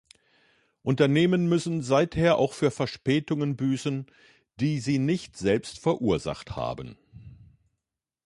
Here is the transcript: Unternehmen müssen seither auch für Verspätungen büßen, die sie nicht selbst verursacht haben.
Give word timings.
Unternehmen 0.81 1.47
müssen 1.47 1.83
seither 1.83 2.39
auch 2.39 2.53
für 2.53 2.71
Verspätungen 2.71 3.55
büßen, 3.55 4.07
die 4.59 4.79
sie 4.79 4.97
nicht 4.97 5.37
selbst 5.37 5.77
verursacht 5.79 6.55
haben. 6.55 6.97